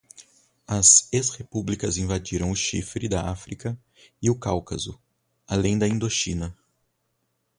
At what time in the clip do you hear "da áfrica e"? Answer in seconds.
3.07-4.31